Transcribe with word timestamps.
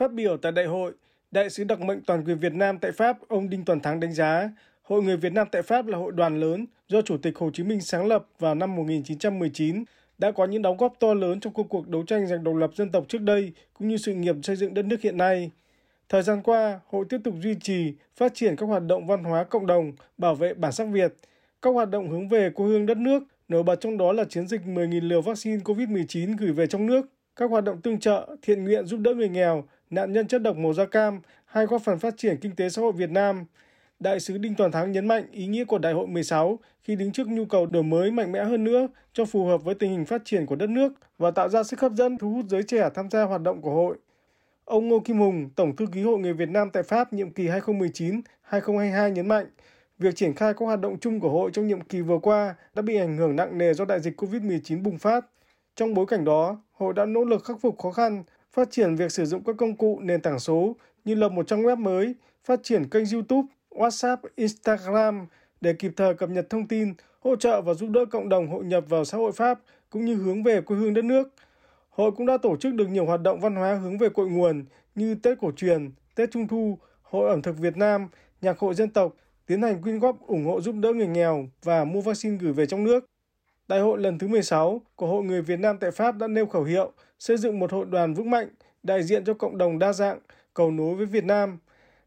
Phát 0.00 0.12
biểu 0.12 0.36
tại 0.36 0.52
đại 0.52 0.66
hội, 0.66 0.92
Đại 1.30 1.50
sứ 1.50 1.64
đặc 1.64 1.80
mệnh 1.80 2.00
toàn 2.00 2.24
quyền 2.24 2.38
Việt 2.38 2.52
Nam 2.52 2.78
tại 2.78 2.92
Pháp 2.92 3.18
ông 3.28 3.50
Đinh 3.50 3.64
Toàn 3.64 3.80
Thắng 3.80 4.00
đánh 4.00 4.12
giá, 4.12 4.50
Hội 4.82 5.02
người 5.02 5.16
Việt 5.16 5.32
Nam 5.32 5.46
tại 5.52 5.62
Pháp 5.62 5.86
là 5.86 5.98
hội 5.98 6.12
đoàn 6.12 6.40
lớn 6.40 6.66
do 6.88 7.02
Chủ 7.02 7.16
tịch 7.16 7.38
Hồ 7.38 7.50
Chí 7.54 7.62
Minh 7.62 7.80
sáng 7.80 8.06
lập 8.06 8.26
vào 8.38 8.54
năm 8.54 8.76
1919, 8.76 9.84
đã 10.18 10.30
có 10.30 10.44
những 10.44 10.62
đóng 10.62 10.76
góp 10.76 10.94
to 10.98 11.14
lớn 11.14 11.40
trong 11.40 11.52
công 11.52 11.68
cuộc 11.68 11.88
đấu 11.88 12.04
tranh 12.06 12.26
giành 12.26 12.44
độc 12.44 12.56
lập 12.56 12.70
dân 12.74 12.90
tộc 12.90 13.04
trước 13.08 13.20
đây 13.20 13.52
cũng 13.74 13.88
như 13.88 13.96
sự 13.96 14.14
nghiệp 14.14 14.36
xây 14.42 14.56
dựng 14.56 14.74
đất 14.74 14.84
nước 14.84 15.00
hiện 15.00 15.16
nay. 15.16 15.50
Thời 16.08 16.22
gian 16.22 16.42
qua, 16.42 16.80
hội 16.86 17.04
tiếp 17.08 17.18
tục 17.24 17.34
duy 17.42 17.54
trì, 17.54 17.94
phát 18.16 18.34
triển 18.34 18.56
các 18.56 18.66
hoạt 18.66 18.82
động 18.86 19.06
văn 19.06 19.24
hóa 19.24 19.44
cộng 19.44 19.66
đồng, 19.66 19.92
bảo 20.18 20.34
vệ 20.34 20.54
bản 20.54 20.72
sắc 20.72 20.84
Việt, 20.84 21.14
các 21.62 21.70
hoạt 21.70 21.90
động 21.90 22.10
hướng 22.10 22.28
về 22.28 22.50
quê 22.50 22.66
hương 22.66 22.86
đất 22.86 22.96
nước, 22.96 23.22
nổi 23.48 23.62
bật 23.62 23.76
trong 23.80 23.98
đó 23.98 24.12
là 24.12 24.24
chiến 24.24 24.48
dịch 24.48 24.60
10.000 24.64 25.08
liều 25.08 25.22
vaccine 25.22 25.62
COVID-19 25.64 26.36
gửi 26.36 26.52
về 26.52 26.66
trong 26.66 26.86
nước, 26.86 27.06
các 27.36 27.50
hoạt 27.50 27.64
động 27.64 27.80
tương 27.80 28.00
trợ, 28.00 28.36
thiện 28.42 28.64
nguyện 28.64 28.86
giúp 28.86 29.00
đỡ 29.00 29.14
người 29.14 29.28
nghèo, 29.28 29.64
nạn 29.90 30.12
nhân 30.12 30.26
chất 30.26 30.42
độc 30.42 30.56
màu 30.56 30.72
da 30.72 30.84
cam, 30.86 31.20
hay 31.44 31.66
góp 31.66 31.82
phần 31.82 31.98
phát 31.98 32.14
triển 32.16 32.36
kinh 32.40 32.56
tế 32.56 32.68
xã 32.68 32.82
hội 32.82 32.92
Việt 32.92 33.10
Nam. 33.10 33.44
Đại 34.00 34.20
sứ 34.20 34.38
Đinh 34.38 34.54
Toàn 34.54 34.72
Thắng 34.72 34.92
nhấn 34.92 35.06
mạnh 35.06 35.24
ý 35.32 35.46
nghĩa 35.46 35.64
của 35.64 35.78
Đại 35.78 35.92
hội 35.92 36.06
16 36.06 36.58
khi 36.82 36.96
đứng 36.96 37.12
trước 37.12 37.28
nhu 37.28 37.44
cầu 37.44 37.66
đổi 37.66 37.82
mới 37.82 38.10
mạnh 38.10 38.32
mẽ 38.32 38.44
hơn 38.44 38.64
nữa 38.64 38.88
cho 39.12 39.24
phù 39.24 39.46
hợp 39.46 39.64
với 39.64 39.74
tình 39.74 39.90
hình 39.90 40.04
phát 40.04 40.22
triển 40.24 40.46
của 40.46 40.56
đất 40.56 40.70
nước 40.70 40.92
và 41.18 41.30
tạo 41.30 41.48
ra 41.48 41.62
sức 41.62 41.80
hấp 41.80 41.92
dẫn 41.92 42.18
thu 42.18 42.32
hút 42.32 42.44
giới 42.48 42.62
trẻ 42.62 42.88
tham 42.94 43.10
gia 43.10 43.22
hoạt 43.22 43.42
động 43.42 43.60
của 43.60 43.70
hội. 43.70 43.96
Ông 44.64 44.88
Ngô 44.88 45.00
Kim 45.00 45.18
Hùng, 45.18 45.50
Tổng 45.56 45.76
thư 45.76 45.86
ký 45.92 46.02
Hội 46.02 46.18
người 46.18 46.32
Việt 46.32 46.48
Nam 46.48 46.70
tại 46.70 46.82
Pháp 46.82 47.12
nhiệm 47.12 47.30
kỳ 47.30 47.48
2019-2022 47.48 49.08
nhấn 49.08 49.28
mạnh, 49.28 49.46
việc 49.98 50.16
triển 50.16 50.34
khai 50.34 50.54
các 50.54 50.66
hoạt 50.66 50.80
động 50.80 50.98
chung 51.00 51.20
của 51.20 51.30
hội 51.30 51.50
trong 51.52 51.66
nhiệm 51.66 51.80
kỳ 51.80 52.00
vừa 52.00 52.18
qua 52.18 52.54
đã 52.74 52.82
bị 52.82 52.96
ảnh 52.96 53.16
hưởng 53.16 53.36
nặng 53.36 53.58
nề 53.58 53.74
do 53.74 53.84
đại 53.84 54.00
dịch 54.00 54.20
COVID-19 54.20 54.82
bùng 54.82 54.98
phát. 54.98 55.26
Trong 55.76 55.94
bối 55.94 56.06
cảnh 56.06 56.24
đó, 56.24 56.62
hội 56.72 56.94
đã 56.94 57.04
nỗ 57.04 57.24
lực 57.24 57.44
khắc 57.44 57.60
phục 57.60 57.78
khó 57.78 57.90
khăn, 57.90 58.24
phát 58.52 58.70
triển 58.70 58.96
việc 58.96 59.12
sử 59.12 59.24
dụng 59.24 59.44
các 59.44 59.56
công 59.58 59.76
cụ 59.76 60.00
nền 60.02 60.20
tảng 60.20 60.38
số 60.38 60.76
như 61.04 61.14
lập 61.14 61.32
một 61.32 61.46
trang 61.46 61.62
web 61.62 61.76
mới, 61.76 62.14
phát 62.44 62.60
triển 62.62 62.88
kênh 62.88 63.04
YouTube, 63.12 63.48
WhatsApp, 63.70 64.16
Instagram 64.36 65.26
để 65.60 65.72
kịp 65.72 65.92
thời 65.96 66.14
cập 66.14 66.30
nhật 66.30 66.50
thông 66.50 66.68
tin, 66.68 66.94
hỗ 67.20 67.36
trợ 67.36 67.60
và 67.60 67.74
giúp 67.74 67.90
đỡ 67.90 68.04
cộng 68.10 68.28
đồng 68.28 68.48
hội 68.48 68.64
nhập 68.64 68.84
vào 68.88 69.04
xã 69.04 69.18
hội 69.18 69.32
Pháp 69.32 69.60
cũng 69.90 70.04
như 70.04 70.14
hướng 70.14 70.42
về 70.42 70.60
quê 70.60 70.76
hương 70.76 70.94
đất 70.94 71.04
nước. 71.04 71.28
Hội 71.90 72.10
cũng 72.12 72.26
đã 72.26 72.36
tổ 72.36 72.56
chức 72.56 72.74
được 72.74 72.86
nhiều 72.86 73.06
hoạt 73.06 73.20
động 73.22 73.40
văn 73.40 73.56
hóa 73.56 73.74
hướng 73.74 73.98
về 73.98 74.08
cội 74.08 74.28
nguồn 74.28 74.64
như 74.94 75.14
Tết 75.14 75.38
cổ 75.40 75.52
truyền, 75.56 75.90
Tết 76.14 76.30
Trung 76.30 76.48
thu, 76.48 76.78
Hội 77.02 77.30
ẩm 77.30 77.42
thực 77.42 77.58
Việt 77.58 77.76
Nam, 77.76 78.08
Nhạc 78.40 78.58
hội 78.58 78.74
dân 78.74 78.90
tộc, 78.90 79.14
tiến 79.46 79.62
hành 79.62 79.82
quyên 79.82 79.98
góp 79.98 80.26
ủng 80.26 80.46
hộ 80.46 80.60
giúp 80.60 80.74
đỡ 80.78 80.92
người 80.92 81.06
nghèo 81.06 81.48
và 81.62 81.84
mua 81.84 82.00
vaccine 82.00 82.36
gửi 82.36 82.52
về 82.52 82.66
trong 82.66 82.84
nước. 82.84 83.04
Đại 83.70 83.80
hội 83.80 83.98
lần 83.98 84.18
thứ 84.18 84.28
16 84.28 84.80
của 84.96 85.06
Hội 85.06 85.24
người 85.24 85.42
Việt 85.42 85.58
Nam 85.60 85.78
tại 85.78 85.90
Pháp 85.90 86.16
đã 86.16 86.26
nêu 86.26 86.46
khẩu 86.46 86.64
hiệu 86.64 86.92
xây 87.18 87.36
dựng 87.36 87.58
một 87.58 87.72
hội 87.72 87.86
đoàn 87.90 88.14
vững 88.14 88.30
mạnh, 88.30 88.48
đại 88.82 89.02
diện 89.02 89.24
cho 89.24 89.34
cộng 89.34 89.58
đồng 89.58 89.78
đa 89.78 89.92
dạng, 89.92 90.18
cầu 90.54 90.70
nối 90.70 90.94
với 90.94 91.06
Việt 91.06 91.24
Nam. 91.24 91.58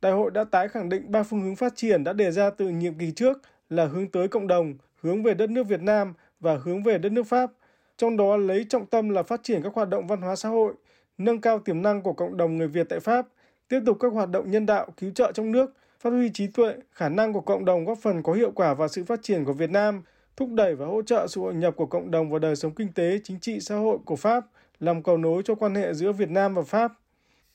Đại 0.00 0.12
hội 0.12 0.30
đã 0.30 0.44
tái 0.44 0.68
khẳng 0.68 0.88
định 0.88 1.12
ba 1.12 1.22
phương 1.22 1.40
hướng 1.40 1.56
phát 1.56 1.72
triển 1.76 2.04
đã 2.04 2.12
đề 2.12 2.30
ra 2.30 2.50
từ 2.50 2.68
nhiệm 2.68 2.94
kỳ 2.94 3.10
trước 3.10 3.38
là 3.70 3.86
hướng 3.86 4.08
tới 4.08 4.28
cộng 4.28 4.46
đồng, 4.46 4.74
hướng 5.02 5.22
về 5.22 5.34
đất 5.34 5.50
nước 5.50 5.62
Việt 5.62 5.80
Nam 5.80 6.14
và 6.40 6.58
hướng 6.64 6.82
về 6.82 6.98
đất 6.98 7.12
nước 7.12 7.26
Pháp. 7.26 7.50
Trong 7.96 8.16
đó 8.16 8.36
lấy 8.36 8.66
trọng 8.68 8.86
tâm 8.86 9.08
là 9.08 9.22
phát 9.22 9.40
triển 9.42 9.62
các 9.62 9.74
hoạt 9.74 9.88
động 9.88 10.06
văn 10.06 10.20
hóa 10.20 10.36
xã 10.36 10.48
hội, 10.48 10.74
nâng 11.18 11.40
cao 11.40 11.58
tiềm 11.58 11.82
năng 11.82 12.02
của 12.02 12.12
cộng 12.12 12.36
đồng 12.36 12.56
người 12.56 12.68
Việt 12.68 12.86
tại 12.88 13.00
Pháp, 13.00 13.26
tiếp 13.68 13.80
tục 13.86 13.96
các 14.00 14.12
hoạt 14.12 14.30
động 14.30 14.50
nhân 14.50 14.66
đạo 14.66 14.86
cứu 14.96 15.10
trợ 15.10 15.32
trong 15.32 15.52
nước, 15.52 15.74
phát 16.00 16.10
huy 16.10 16.30
trí 16.34 16.46
tuệ, 16.46 16.74
khả 16.92 17.08
năng 17.08 17.32
của 17.32 17.40
cộng 17.40 17.64
đồng 17.64 17.84
góp 17.84 17.98
phần 17.98 18.22
có 18.22 18.32
hiệu 18.32 18.50
quả 18.50 18.74
vào 18.74 18.88
sự 18.88 19.04
phát 19.04 19.22
triển 19.22 19.44
của 19.44 19.52
Việt 19.52 19.70
Nam, 19.70 20.02
thúc 20.38 20.52
đẩy 20.52 20.74
và 20.74 20.86
hỗ 20.86 21.02
trợ 21.02 21.26
sự 21.26 21.40
hội 21.40 21.54
nhập 21.54 21.76
của 21.76 21.86
cộng 21.86 22.10
đồng 22.10 22.30
vào 22.30 22.38
đời 22.38 22.56
sống 22.56 22.74
kinh 22.74 22.92
tế, 22.92 23.20
chính 23.24 23.40
trị, 23.40 23.60
xã 23.60 23.76
hội 23.76 23.98
của 24.04 24.16
Pháp, 24.16 24.46
làm 24.80 25.02
cầu 25.02 25.16
nối 25.16 25.42
cho 25.44 25.54
quan 25.54 25.74
hệ 25.74 25.94
giữa 25.94 26.12
Việt 26.12 26.30
Nam 26.30 26.54
và 26.54 26.62
Pháp. 26.62 26.92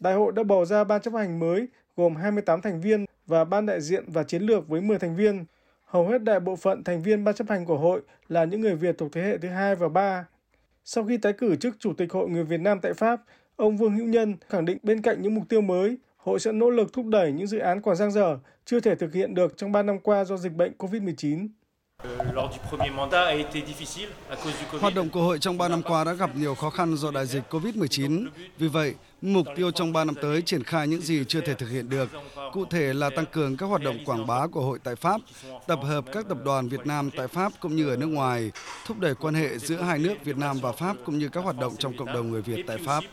Đại 0.00 0.14
hội 0.14 0.32
đã 0.32 0.42
bầu 0.42 0.64
ra 0.64 0.84
ban 0.84 1.00
chấp 1.00 1.14
hành 1.14 1.38
mới 1.38 1.68
gồm 1.96 2.16
28 2.16 2.60
thành 2.60 2.80
viên 2.80 3.04
và 3.26 3.44
ban 3.44 3.66
đại 3.66 3.80
diện 3.80 4.04
và 4.06 4.22
chiến 4.22 4.42
lược 4.42 4.68
với 4.68 4.80
10 4.80 4.98
thành 4.98 5.16
viên. 5.16 5.44
Hầu 5.84 6.08
hết 6.08 6.22
đại 6.22 6.40
bộ 6.40 6.56
phận 6.56 6.84
thành 6.84 7.02
viên 7.02 7.24
ban 7.24 7.34
chấp 7.34 7.48
hành 7.48 7.64
của 7.64 7.78
hội 7.78 8.00
là 8.28 8.44
những 8.44 8.60
người 8.60 8.74
Việt 8.74 8.98
thuộc 8.98 9.12
thế 9.12 9.22
hệ 9.22 9.38
thứ 9.38 9.48
hai 9.48 9.74
và 9.74 9.88
ba. 9.88 10.28
Sau 10.84 11.04
khi 11.04 11.16
tái 11.16 11.32
cử 11.32 11.56
chức 11.56 11.76
Chủ 11.78 11.92
tịch 11.92 12.12
Hội 12.12 12.28
người 12.28 12.44
Việt 12.44 12.60
Nam 12.60 12.80
tại 12.80 12.92
Pháp, 12.94 13.22
ông 13.56 13.76
Vương 13.76 13.96
Hữu 13.96 14.06
Nhân 14.06 14.36
khẳng 14.48 14.64
định 14.64 14.78
bên 14.82 15.02
cạnh 15.02 15.22
những 15.22 15.34
mục 15.34 15.44
tiêu 15.48 15.60
mới, 15.60 15.98
hội 16.16 16.40
sẽ 16.40 16.52
nỗ 16.52 16.70
lực 16.70 16.92
thúc 16.92 17.06
đẩy 17.06 17.32
những 17.32 17.46
dự 17.46 17.58
án 17.58 17.82
còn 17.82 17.96
dang 17.96 18.12
dở, 18.12 18.38
chưa 18.64 18.80
thể 18.80 18.94
thực 18.94 19.14
hiện 19.14 19.34
được 19.34 19.56
trong 19.56 19.72
3 19.72 19.82
năm 19.82 19.98
qua 19.98 20.24
do 20.24 20.36
dịch 20.36 20.52
bệnh 20.52 20.72
COVID-19. 20.78 21.48
Hoạt 24.80 24.94
động 24.94 25.10
của 25.10 25.22
hội 25.22 25.38
trong 25.38 25.58
3 25.58 25.68
năm 25.68 25.82
qua 25.82 26.04
đã 26.04 26.12
gặp 26.12 26.36
nhiều 26.36 26.54
khó 26.54 26.70
khăn 26.70 26.96
do 26.96 27.10
đại 27.10 27.26
dịch 27.26 27.42
COVID-19. 27.50 28.28
Vì 28.58 28.68
vậy, 28.68 28.94
mục 29.22 29.46
tiêu 29.56 29.70
trong 29.70 29.92
3 29.92 30.04
năm 30.04 30.14
tới 30.22 30.42
triển 30.42 30.64
khai 30.64 30.88
những 30.88 31.00
gì 31.00 31.24
chưa 31.28 31.40
thể 31.40 31.54
thực 31.54 31.70
hiện 31.70 31.88
được. 31.88 32.08
Cụ 32.52 32.64
thể 32.64 32.94
là 32.94 33.10
tăng 33.10 33.26
cường 33.26 33.56
các 33.56 33.66
hoạt 33.66 33.82
động 33.82 33.98
quảng 34.04 34.26
bá 34.26 34.46
của 34.46 34.60
hội 34.60 34.78
tại 34.84 34.96
Pháp, 34.96 35.20
tập 35.66 35.78
hợp 35.82 36.04
các 36.12 36.28
tập 36.28 36.38
đoàn 36.44 36.68
Việt 36.68 36.86
Nam 36.86 37.10
tại 37.16 37.28
Pháp 37.28 37.52
cũng 37.60 37.76
như 37.76 37.88
ở 37.88 37.96
nước 37.96 38.06
ngoài, 38.06 38.50
thúc 38.86 38.98
đẩy 38.98 39.14
quan 39.14 39.34
hệ 39.34 39.58
giữa 39.58 39.82
hai 39.82 39.98
nước 39.98 40.14
Việt 40.24 40.36
Nam 40.36 40.58
và 40.62 40.72
Pháp 40.72 40.96
cũng 41.04 41.18
như 41.18 41.28
các 41.28 41.44
hoạt 41.44 41.58
động 41.58 41.72
trong 41.78 41.96
cộng 41.96 42.12
đồng 42.12 42.30
người 42.30 42.42
Việt 42.42 42.64
tại 42.66 42.78
Pháp. 42.78 43.04